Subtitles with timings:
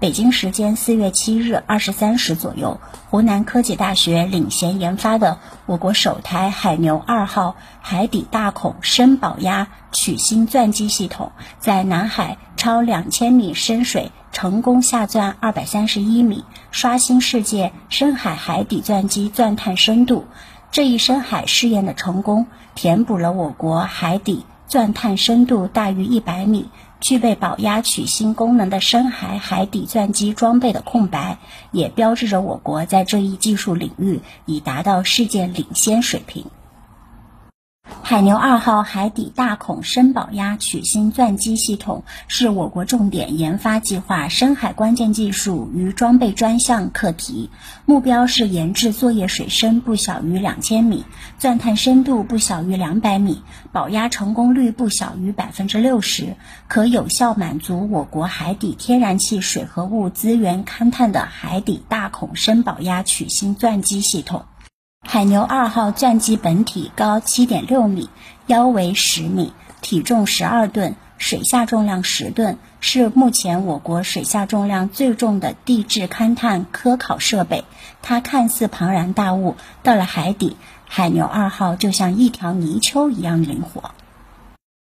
[0.00, 20.24] 北京时间四月七日二十三时左右，湖南科技大学领衔研发的我国首台海牛二号海底大孔深保压曲芯钻机系统，在南海超两千米深水成功下钻二百三十一米，刷新世界深海海底钻机钻探深度。
[20.72, 26.70] 这一深海试验的成功，填补了我国海底钻探深度大于一百米。
[27.00, 31.38] 具备保压取芯功能的深海海底钻机装备的空白，
[31.72, 36.46] 也标志着我国在这一技术领域已达到世界领先水平。
[38.10, 47.50] 海牛二号海底大孔深保压曲芯钻机系统是我国重点研发计划深海关键技术与装备专项课题，
[47.86, 51.04] 目标是研制作业水深不小于两千米，
[51.38, 56.34] 钻探深度不小于两百米，保压成功率不小于百分之六十，
[56.66, 64.46] 可有效满足我国海底天然气水合物资源勘探的海底大孔深保压曲芯钻机系统。
[65.12, 68.08] 海牛二号钻机本体高七点六米，
[68.46, 77.64] 腰围十米，体重十二吨，水下重量十吨，是目前我国水下重量最重的地质勘探科考设备。
[78.02, 83.90] 它看似庞然大物，到了海底，海牛二号就像一条泥鳅一样灵活。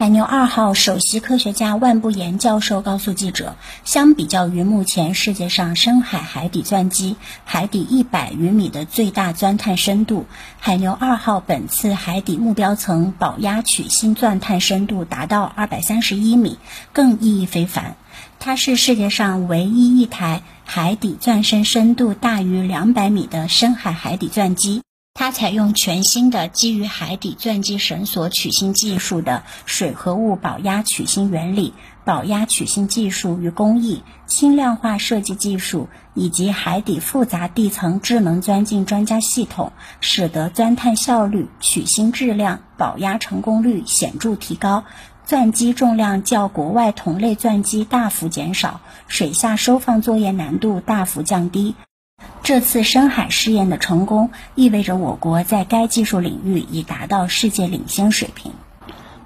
[0.00, 10.24] 海牛二号首席科学家万步言教授告诉记者，相比较于目前世界上深海海底钻机海底一百余米的最大钻探深度，
[10.58, 16.56] 海牛二号本次海底目标层保压曲芯钻探深度达到二百三十一米，
[16.94, 17.96] 更意义非凡。
[18.38, 24.80] 它是世界上唯一一台海底钻深深度大于两百米的深海海底钻机。
[25.20, 31.74] 它采用全新的基于海底钻机绳索取芯技术的水合物保压取芯原理、
[32.06, 44.84] 保压取芯技术与工艺、轻量化设计技术以及海底复杂地层智能钻进专家系统，使得钻探效率、取芯质量、保压成功率显著提高，
[45.26, 51.74] 钻机重量较国外同类钻机大幅减少，水下收放作业难度大幅降低。
[52.42, 58.52] 这次深海试验的成功，意味着我国在该技术领域已达到世界领先水平。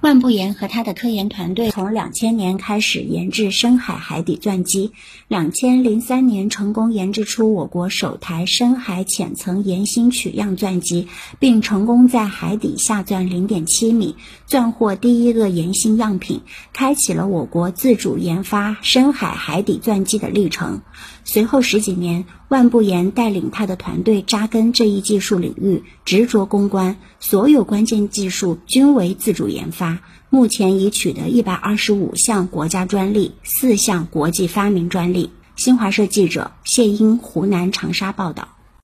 [0.00, 4.92] 万步言和他的科研团队从两千年开始研制深海海底钻机，
[5.28, 11.08] 两千零三年成功研制出我国首台深海浅层岩芯取样钻机，
[11.38, 16.40] 并成功在海底下钻零点七米，钻获第一个岩芯样品，
[16.72, 20.80] 开启了我国自主研发深海海底钻机的历程。
[21.24, 30.00] 随后十几年，万步言带领他的团队扎根这一技术领域，执着攻关，所有关键技术均为自主研发。
[30.30, 35.30] 目前已取得一百二十五项国家专利，四项国际发明专利。
[35.54, 38.48] 新华社记者谢英湖南长沙报道。